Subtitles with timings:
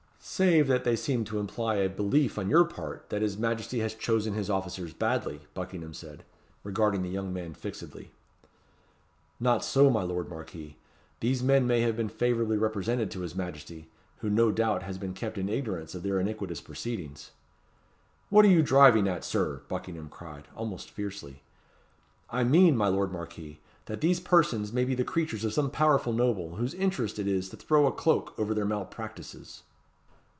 [0.23, 3.95] "Save that they seem to imply a belief on your part that his Majesty has
[3.95, 6.23] chosen his officers badly," Buckingham said,
[6.63, 8.11] regarding the young man fixedly.
[9.39, 10.77] "Not so, my lord Marquis,
[11.21, 15.15] These men may have been favourably represented to his Majesty, who no doubt has been
[15.15, 17.31] kept in ignorance of their iniquitous proceedings."
[18.29, 21.41] "What are you driving at, Sir?" Buckingham cried, almost fiercely.
[22.29, 26.13] "I mean, my lord Marquis, that these persons may be the creatures of some powerful
[26.13, 29.63] noble, whose interest it is to throw a cloak over their malpractices."